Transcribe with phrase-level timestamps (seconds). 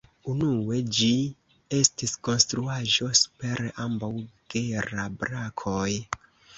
[0.31, 1.09] Unue ĝi
[1.81, 4.13] estis konstruaĵo super ambaŭ
[4.57, 5.89] Gera-brakoj.